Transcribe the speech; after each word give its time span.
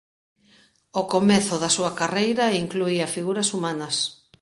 Ao 0.97 1.03
comezo 1.13 1.55
da 1.61 1.73
súa 1.75 1.91
carreira 1.99 2.45
incluía 2.63 3.11
figuras 3.15 3.49
humanas. 3.55 3.95